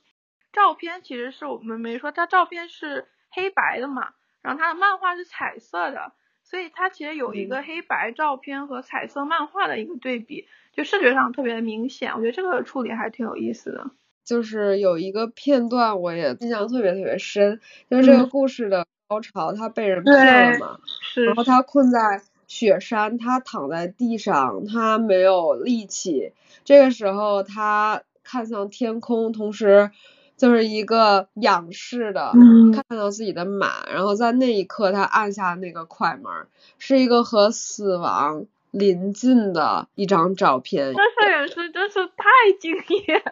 [0.52, 4.10] 照片其实是我们没说，它照片是黑白的嘛。
[4.46, 6.12] 然后它的漫画是彩色的，
[6.44, 12.12] 所以它其实有一个黑白照片和彩色漫画的一个对比，就视觉上特别明显。
[12.12, 13.90] 我觉得这个处理还挺有意思的。
[14.24, 20.78] 就是有一个片段我也印象特别特别深，就是这个故事的高潮，他被人骗了嘛，
[21.26, 26.32] 然后他困在雪山，他躺在地上，他没有力气。
[26.64, 29.90] 这个时候他看向天空，同时。
[30.36, 32.32] 就是一个仰视的，
[32.74, 36.30] 看到自己的马，然后在那一刻他按下那个快门，
[36.78, 40.92] 是一个和死亡临近的一张照片。
[40.94, 42.24] 这摄影师真是太
[42.60, 43.22] 敬业，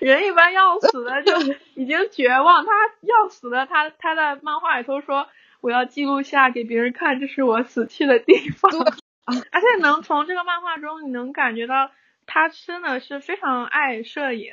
[0.00, 1.32] 人一般要死的就
[1.74, 5.26] 已经绝望，他要死的他他在漫画里头说
[5.62, 8.70] 我要记录下给别人看，这是我死去的地方，
[9.24, 11.90] 而且能从这个漫画中你能感觉到。
[12.26, 14.52] 他真的是非常爱摄影，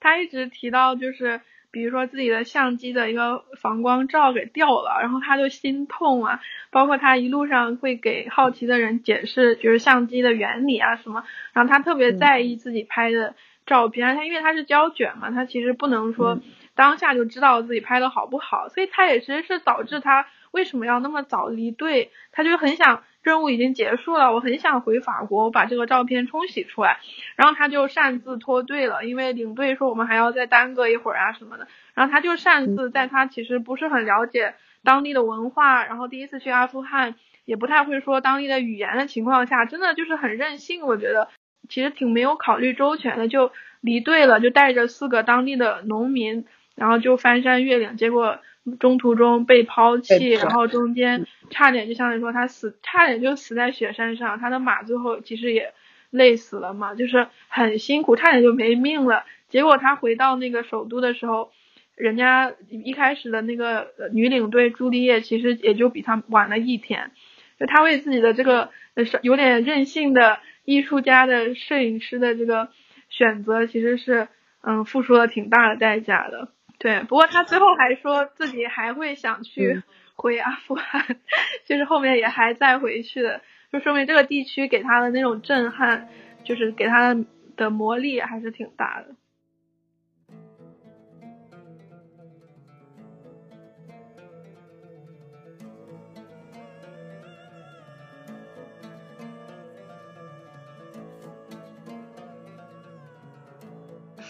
[0.00, 6.40] 他一直提到就是，比如说自己的相机的一个防光罩给掉了，然后他就心痛啊。
[6.70, 11.24] 包括他一路上会给好奇的人解释，就是相机的原理啊什么。
[11.52, 13.34] 然后他特别在意自己拍的
[13.66, 16.40] 照片，他因为他是胶卷嘛，他其实不能说
[16.76, 23.02] 当下就知道自己拍的好不好，所以他也其实是导致他为什么要那么早离队，他就很想。
[23.22, 27.00] 任务已经结束了，我很想回法国，我把这个照片冲洗出来。
[27.36, 31.68] 然后他就擅自脱队了，因为领队说我们还要再耽搁一会儿啊什么的。
[31.92, 40.86] 然后他就擅自在他其实不是很了解当地的文化，然后第一次去阿富汗也不太会说当地的语言的情况下，真的就是很任性。
[40.86, 41.28] 我觉得
[41.68, 48.38] 其实挺没有考虑周全的，就离队了，就带着四个当地的农民，然后就翻山越岭，结果。
[48.78, 54.38] 中途中被抛弃，然后中间差点就相当于说他死，差点就死在雪山上。
[54.38, 55.72] 他的马最后其实也
[56.10, 59.24] 累死了嘛，就是很辛苦，差点就没命了。
[59.48, 61.50] 结果他回到那个首都的时候，
[61.96, 67.10] 人家一开始的那个女领队朱丽叶其实也就比他晚了一天。
[67.58, 68.70] 就他为自己的这个
[69.22, 72.70] 有点任性的艺术家的摄影师的这个
[73.08, 74.28] 选择，其实是
[74.62, 76.48] 嗯付出了挺大的代价的。
[76.80, 79.82] 对，不过他最后还说自己还会想去
[80.16, 81.18] 回阿富汗，
[81.66, 86.08] 就是后面也还再回去的，就说明这个地区给他的那种震撼，
[86.42, 87.14] 就是给他
[87.56, 89.14] 的魔力还是挺大的。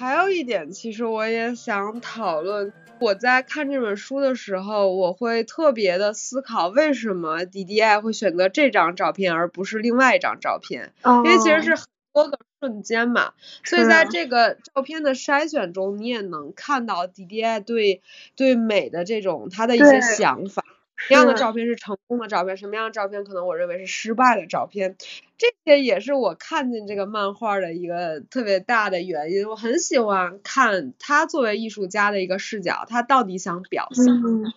[0.01, 2.73] 还有一点，其实我也想讨论。
[3.01, 10.95] 我在看这本书的时候，我会特别的思考，为什么 D D I 会选择这张照片而不是另外一张照片？
[11.05, 11.85] 因为其实是很
[12.15, 13.35] 多个瞬间嘛。
[13.63, 18.01] 所以在这个照片的筛选中，你也能看到 D D I 对
[18.37, 20.65] 对美的这种他的一些想法。
[21.09, 22.57] 什么样的照片是成功的照片？
[22.57, 24.97] 什么样的照片可能我认为是失败的照片？
[25.39, 29.49] 这些也是我看进这个漫画的一个特别大的原因。
[29.49, 34.53] 我很喜欢看他作为艺术家的一个视角，他到底想表现什么？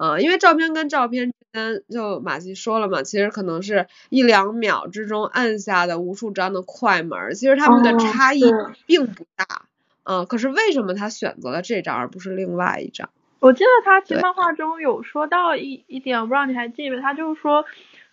[0.00, 8.44] 嗯，因为照片跟照片之间，就马西说了嘛，其实可能是一两秒之中按下的无数张的快门，其实他们的差异
[8.86, 9.62] 并不大。
[10.04, 13.10] 嗯，可是为什么他选择了这张而不是另外一张？
[13.40, 17.64] 我记得他其实漫画中有说到一一点，我不知道你还记得，他就是说，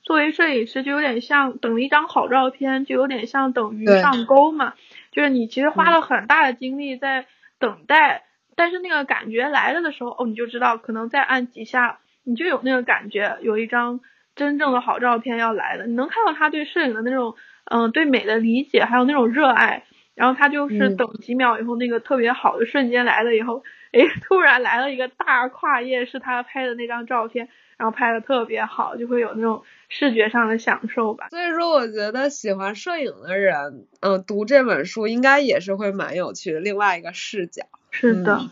[0.03, 4.73] 作为摄影师就有点像等一张好照片，就有点像等于上钩嘛，
[5.11, 7.25] 就是你其实花了很大的精力在
[7.57, 8.23] 等待，
[8.55, 14.01] 但是那个感觉来了的时候，哦，你就知道可能再按几下，你就有那个感觉，有一张
[14.35, 17.33] 真正的好照片要来了，你能看到他对摄影的那种，
[17.65, 23.63] 嗯，对美的理解，还有那种热爱，然后他就是等几秒以后，那个特别好的瞬间来了以后。
[23.95, 31.29] 哎，突然来了一个大跨页，是他拍的那张照片，然后拍的特别好，就会有那种视觉上的享受吧。
[31.29, 37.63] 所以说，我觉得喜欢摄影的人，嗯，读这本书应该也是会蛮有趣的，另外一个视角。
[37.89, 38.49] 是的，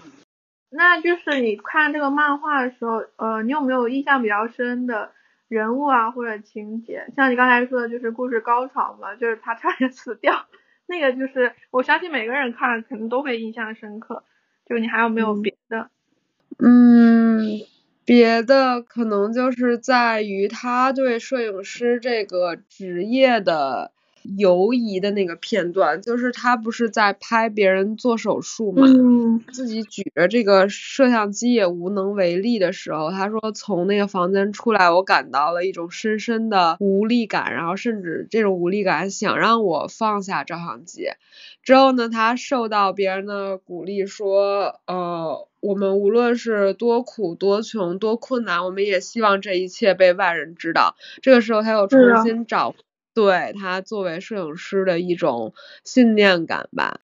[0.69, 5.11] 那就是你看这个漫画的时候，呃，你有没有印象比较深的
[5.49, 7.05] 人物啊，或者情节？
[7.17, 10.45] 像你刚才说的，就是故事高潮嘛，就是他差点死掉，
[10.87, 14.23] 那个就是我相信每个人看了肯定都会印象深刻。
[14.65, 15.89] 就你还有没有别的？
[16.59, 17.61] 嗯，
[18.05, 23.91] 别的可能就是在于他对摄影师这个职业的
[24.37, 28.87] 犹疑的那个片段，就是他不是在拍别人做手术嘛，
[29.51, 41.07] 自己举着这个摄像机也无能为力的时候，他说从那个房间出来，我感到了一种深深的无力感，然后甚至这种无力感想让我放下照相机。
[41.61, 50.95] 之后呢，他受到别人的鼓励，说，呃，我们无论是多苦多穷多困难，我们也希望这一切被外人知道。
[51.21, 52.75] 这个时候他又重新找
[53.13, 55.53] 对他作为摄影师的一种
[55.83, 56.99] 信念感吧。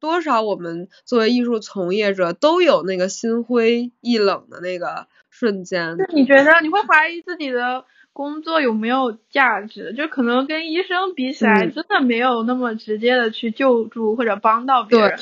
[0.00, 5.96] 多少我们作为艺术从业者都有那个心灰意冷的那个瞬间。
[5.96, 9.94] 那你觉得你会怀疑自己的工作有没有价值？
[9.96, 15.18] 就可能跟医生比起来，真的没有那么直接的去救助或者帮到别人。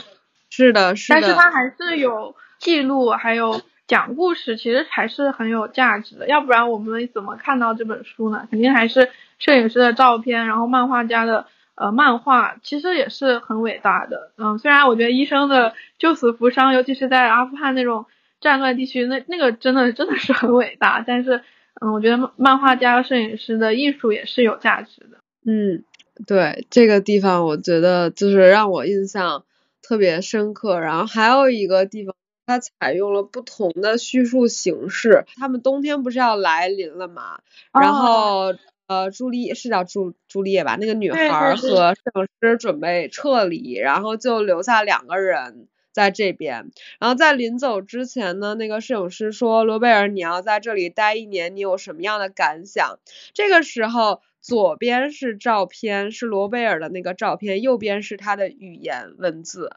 [0.51, 1.21] 是的，是的。
[1.21, 3.61] 但是他还是有记录，还有
[3.93, 6.27] 讲故事，其实还是很有价值的。
[6.27, 8.49] 要不然我们怎么看到这本书呢？
[8.51, 11.45] 肯定还是摄影师的照片，然后漫画家的。
[11.75, 18.05] 呃，漫画其实也是很伟大的，嗯，虽然我觉得医生的救死扶伤，尤其是在阿富汗那种
[18.43, 21.03] 战乱地区，那那个真的真的是很伟大。
[21.05, 21.41] 但是，
[21.81, 25.17] 嗯，我觉得漫画家、摄影师的艺术也是有价值的。
[25.47, 25.83] 嗯，
[26.27, 29.45] 对，这个地方我觉得就是让我印象
[29.81, 30.79] 特别深刻。
[30.79, 32.15] 然后还有一个地方，
[32.47, 35.25] 它采用了不同的叙述形式。
[35.37, 37.41] 他们冬天不是要来临了嘛，
[37.73, 38.55] 然后。
[38.89, 40.77] 呃，朱丽是叫朱朱丽叶吧？
[40.79, 46.73] 那个女孩和摄影师准备撤离，然后就留下两个人在这边。
[46.99, 52.99] 然后在临走之前呢，那个摄影师说：“罗贝尔，你要在这里待一年，你有什么样的感想？”
[53.33, 59.77] 这个时候，左边是照片，是罗贝尔的那个照片，右边是他的语言文字。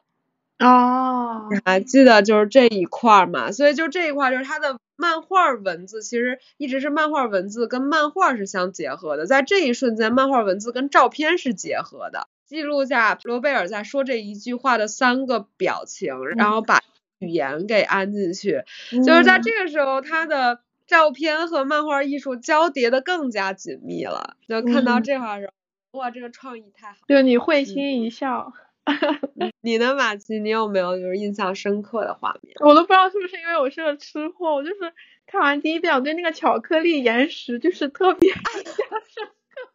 [0.59, 3.51] 哦，你还记得就是这一块嘛？
[3.51, 4.77] 所以就这一块就是他的。
[4.97, 16.79] 漫画文字其实一直是漫画文字跟漫画是相结合的，在这一瞬间，漫画文字跟照片是结合的，记录下罗贝尔在说这一句话的三个表情，然后把
[17.19, 18.63] 语言给安进去，
[19.05, 24.37] 就是在这个时候，他的照片和漫画艺术交叠的更加紧密了。
[24.47, 25.51] 就看到这块的时
[25.91, 28.53] 候，哇，这个创意太好，就你会心一笑。
[29.61, 30.39] 你呢，马奇？
[30.39, 32.55] 你有没有就是印象深刻的画面？
[32.59, 34.93] 我都不知道是不是因为我是个吃货，我就是
[35.25, 39.69] 看完第一遍，我对那个巧克力岩石就是特别 印象深刻，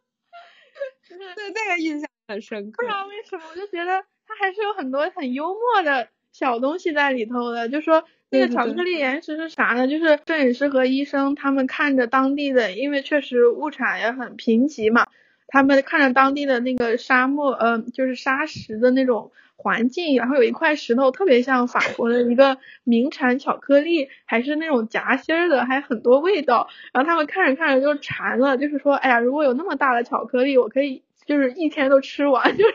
[1.08, 2.82] 就是对那个印象很深刻。
[2.82, 7.68] 不知道为什么，我就觉得它还是有很多很幽默的小东西在里头的。
[7.68, 9.88] 就说那个巧克力岩石是啥呢？
[9.88, 15.08] 就是摄影师和医生他们看着当地的，因为确实物产也很贫瘠嘛。
[15.52, 26.68] 他们看着当地的那个沙漠，嗯，就是沙石的那种环境，然后有一块石头特别像法国的一个名产巧克力，还是那种夹心儿的，还很多味道。
[26.92, 32.44] 然后他们看着看着就馋了，就是说，哎呀，如果有那么大的巧克力，我可以就是一天都吃完。
[32.56, 32.74] 就是，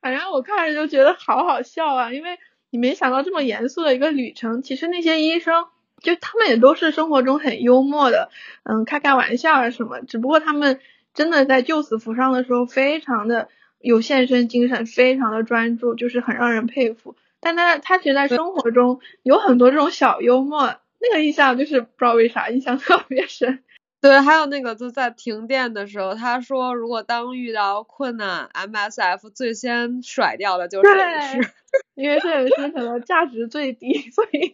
[0.00, 2.38] 反正我看着就觉得好好笑啊，因为
[2.70, 5.66] 你没想到这么严肃的一个旅程，其实那些医生
[6.00, 8.30] 就他们也都是生活中很幽默的，
[8.64, 10.80] 嗯，开开玩笑啊什么，只不过他们。
[11.16, 13.48] 真的在救死扶伤的时候，非常的
[13.80, 17.16] 有献身精神，非常的专注，就是很让人佩服。
[17.40, 23.64] 但他他其实，在生活中有很多这种小幽默，那个印象就是不知道为啥印象 特别深。
[24.00, 31.50] 对，还有那个就在停电的时候，他说如果当遇到困难，MSF 最先甩掉的就是摄影师，
[31.94, 34.52] 因为摄影师可能价值最低，所以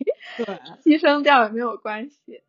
[0.85, 2.43] 牺牲掉也没有关系。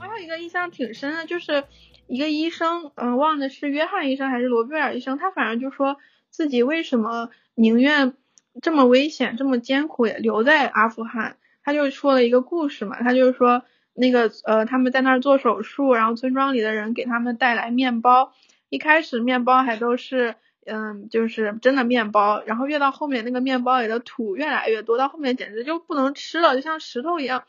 [0.00, 1.64] 还有一个印象挺深的，就是
[2.06, 5.98] 一个医生，嗯，忘的是约翰医生还是罗贝尔医生，他反正就说
[6.30, 8.14] 自己为什么宁愿
[8.62, 11.36] 这么危险、这么艰苦也留在阿富汗。
[11.62, 13.62] 他就说了一个故事嘛，他就是说
[13.94, 18.32] 那个呃他们在那儿做手术，然后村庄里的人给他们带来面包，
[18.70, 27.44] 一开始面包还都是嗯就是真的面包，然后越到后面那个面包里的土越来越多，到后面简直就不能吃了，就像石头一样。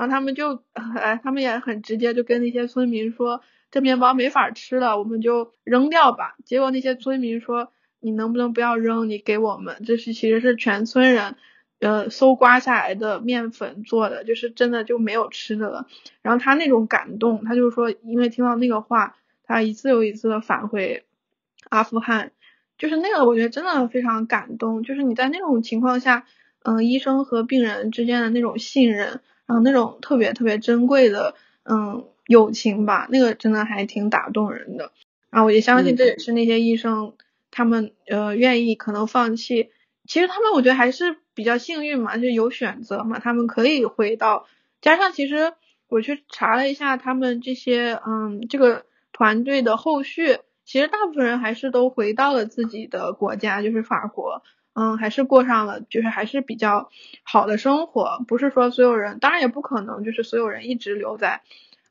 [0.00, 0.62] 然后他们就，
[0.96, 6.36] 哎，他们也很直接，就跟那些村民说，这面包没法吃了，我们就扔掉吧。
[6.46, 7.70] 结果那些村民说，
[8.00, 11.36] 你能不能不要扔，你给我们，这是其实是全村人，
[11.80, 15.86] 呃，搜刮下来的面粉做的，就是真的就没有吃的了。
[16.22, 21.04] 然后他那种感动，他就说，因为听到那个话，他一次又一次的返回
[21.68, 22.32] 阿富汗，
[22.78, 26.24] 就是那个我觉得真的非常感动，就是你在那种情况下，
[26.62, 29.20] 嗯，医生和病人之间的那种信任。
[29.50, 31.34] 然后那种特别特别珍贵的，
[31.64, 34.92] 嗯，友情吧，那个真的还挺打动人的。
[35.28, 37.14] 然后我也相信这也是那些医生
[37.50, 39.70] 他们呃愿意可能放弃。
[40.06, 44.46] 其实他们我觉得还是比较幸运嘛，就有选择嘛，他们可以回到。
[44.80, 45.52] 加上其实
[45.88, 54.44] 我去查了一下他们这些嗯这个团队的后续，其实大部分人还是都回到了自己的国家，就是法国。
[54.80, 56.88] 嗯，还是过上了，就是还是比较
[57.22, 58.24] 好的生活。
[58.26, 61.42] 不是说所有人，当然也不可能，就是所有人一直留在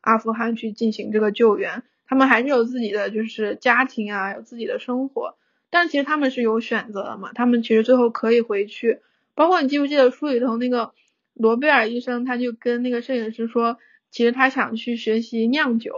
[0.02, 1.84] 阿富汗去进行这个救援。
[2.08, 5.36] 他们还是有自己的就是家庭啊，有自己的生活，
[5.70, 9.02] 但其实他们是有选择的嘛，他们其实最后可以回去。
[9.36, 10.94] 包括你记不记得书里头那个
[11.36, 13.78] 罗贝尔医生，他就跟那个摄影师说，
[14.10, 15.94] 其实他想去学习酿酒。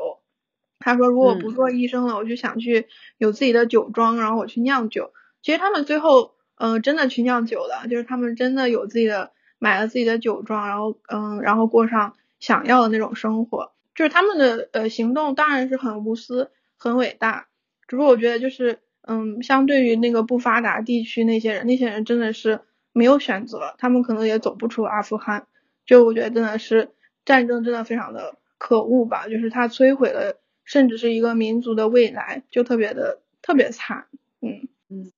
[0.80, 2.88] 他说如果不做医生了，我就想去
[3.18, 5.14] 有自己的酒庄，然后我去酿酒。
[5.42, 6.34] 其实他们最后
[6.64, 13.72] 嗯真的去酿酒了，就是他们真的有自己的买了自己的酒庄，然后嗯然后过上想要的那种生活。
[13.96, 17.48] 就是他们的呃行动当然是很无私、很伟大，
[17.88, 22.62] 只不过我觉得就是嗯相对于那个不发达地区那些人，那些人真的是
[22.94, 25.48] 没有选择，他们可能也走不出阿富汗。
[25.86, 26.92] 就我觉得真的是
[27.26, 30.38] 战争真的非常的可恶吧，就是它摧毁了。
[30.64, 34.06] 甚至是一个民族的未来，就特别的特别惨，
[34.42, 35.12] 嗯嗯。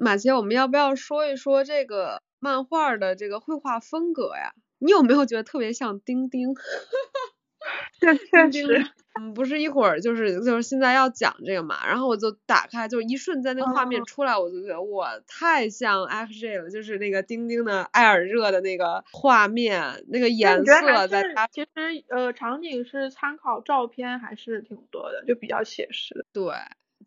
[0.00, 4.54] 马杰，我们要不要说一说这个漫画的这个绘画风格呀？
[4.78, 6.54] 你有没有觉得特别像丁丁？
[8.00, 8.86] 确确实。
[9.20, 21.68] 嗯，不是一会儿就是就是现在要讲这个嘛，然后我就打开，就一瞬间那个画面出来，我就觉得我，太像 X 了，就是那个丁丁的艾尔热的那个画面，那个颜色在它其实
[22.08, 26.24] 呃场景是参考照片还是挺多的，就比较写实。
[26.32, 26.54] 对。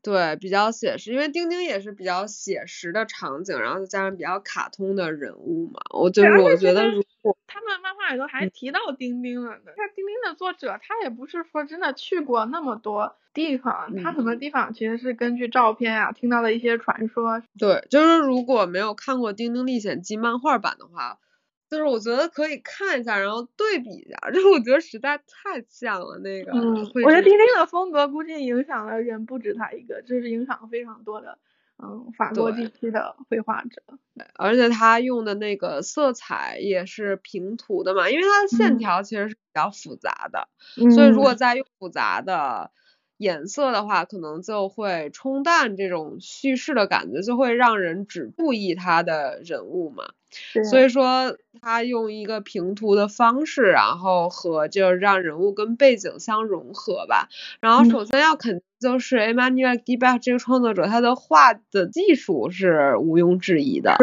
[0.03, 17.41] 对，比较写实，因为丁丁也是比较写实的场景，然后再加上比较卡通的人物嘛，我就是我觉得如果他们漫画里头还提到丁丁了呢，那丁丁的作者他也不是说真的去过那么多地方，他很多地方其实是根据照片啊听到的一些传说。
[17.57, 21.17] 对，就是如果没有看过《丁丁历险记》漫画版的话。
[21.73, 26.51] 就是我觉得可以看一下，然后对比一下， 就是我觉得实在太像了那个。
[26.51, 31.39] 嗯，我觉得丁丁的风格估计影响了人不止他一个，就是影响非常多的，
[31.83, 33.81] 嗯，法国地区的绘画者。
[34.35, 40.47] 而且他用的那个色彩也是平涂的嘛，因为它的线条其实是比较复杂的，
[40.93, 42.69] 所以如果再用复杂的。
[43.17, 50.03] 颜色的话，可能就会冲淡这种叙事的感觉，就会让人只注意他的人物嘛。
[50.69, 57.29] 所以说，他用一个平涂的方式，然后和就让人物跟背景相融合吧。
[57.59, 63.95] 然后首先要肯定就是 Emmanuel g i b e r 这个创作者，他的画的技术是毋庸置疑的。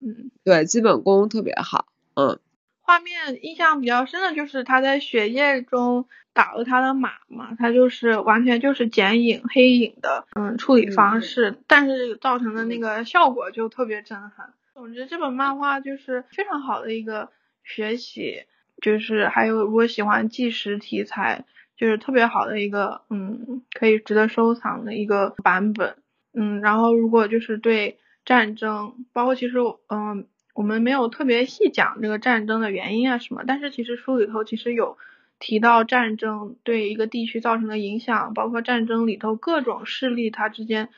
[0.00, 1.86] 嗯，对，基本功特别好。
[2.14, 2.38] 嗯。
[2.80, 14.54] 画面印象比较深的就是他在血液中打了他的马嘛，他就是完全就是剪影黑影的嗯处理方式，但是造成的那个效果就特别震撼。
[14.76, 17.30] 总之这本漫画就是非常好的一个
[17.64, 18.42] 学习，
[18.82, 21.46] 就是还有如果喜欢纪实题材，
[21.78, 25.96] 就是特别好的一个嗯可以值得收藏的一个版本。
[26.34, 27.96] 嗯，然后如果就是对
[28.26, 29.56] 战争，包括其实
[29.88, 30.26] 嗯。
[30.52, 34.96] 我们没有特别细讲这个战争的原因啊什么，但是其实书里头其实有
[35.38, 40.88] 提到战争对一个地区造成的影响，包括战争里头各种势力它之间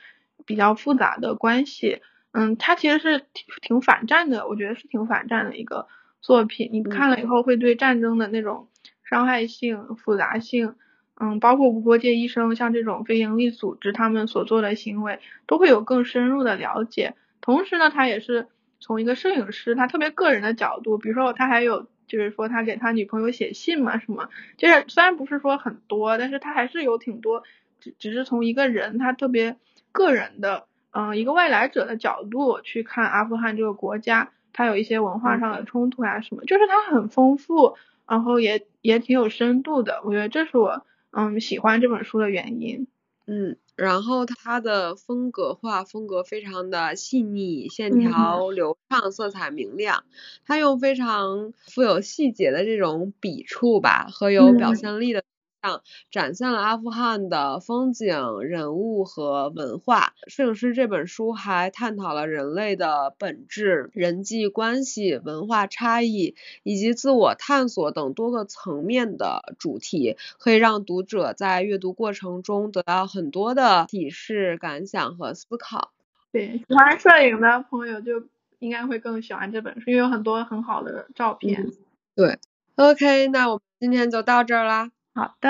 [0.45, 2.01] 比较复杂的关系。
[2.31, 5.87] 嗯，它其实是挺挺反战的，我觉得是挺反战的一个
[6.21, 6.69] 作品。
[6.71, 8.67] 你看了以后会对战争的那种
[9.03, 10.75] 伤害性、复杂性，
[11.19, 17.15] 嗯，包括无国界医生像这种非营利组织他们所做的行为，都会有更深入的了解。
[17.41, 18.47] 同时呢，他也是。
[18.81, 27.43] 从一个摄影师他特别个人的角度，比如说他还有就是说他给他女朋友写信嘛什么，就是虽然不是说很多，但是他还是有挺多，
[27.81, 29.57] 只只是从一个人他特别
[29.91, 37.75] 个人的，嗯，一个外来者的角度去看阿富汗这个国家，它有一些文化上的冲突啊什么，就是它很丰富，
[38.07, 42.87] 然后也也挺有深度的，我觉得这是我嗯喜欢这本书的原因，
[43.27, 43.57] 嗯。
[43.75, 50.03] 然后它的风格画风格非常的细腻，线条流畅，色彩明亮。
[50.45, 55.23] 它用非常富有细节的这种笔触吧，和有表现力的。
[55.61, 60.13] 上展现了阿富汗的风景、人物和文化。
[60.27, 75.91] 摄影师这本书还探讨了人类的本质、人际关系、文化差异以及自我探索等多个层面的主题，可以让读者在阅读过程中得到很多的启示、感想和思考。
[76.31, 78.23] 对，喜欢摄影的朋友就
[78.59, 81.71] 应该会更喜欢这本书，因为有很多很好的照片。
[82.15, 82.37] 对
[82.75, 84.91] ，OK，那我们今天就到这儿啦。
[85.13, 85.49] 好的，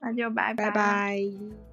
[0.00, 1.69] 那就拜拜拜。